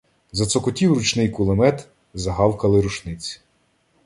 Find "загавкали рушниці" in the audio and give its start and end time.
2.13-3.39